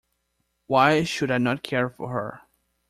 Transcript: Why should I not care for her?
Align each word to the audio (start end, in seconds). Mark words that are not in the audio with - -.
Why 0.65 1.03
should 1.03 1.29
I 1.29 1.37
not 1.37 1.61
care 1.61 1.87
for 1.87 2.09
her? 2.09 2.41